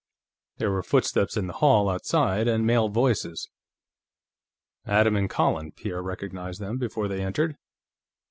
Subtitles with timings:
[0.57, 3.47] There were footsteps in the hall outside, and male voices.
[4.83, 7.55] "Adam and Colin," Pierre recognized them before they entered.